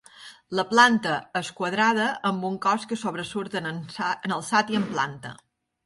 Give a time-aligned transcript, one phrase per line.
[0.59, 3.73] La planta és quadrada amb un cos que sobresurt en
[4.41, 5.41] alçat i en planta.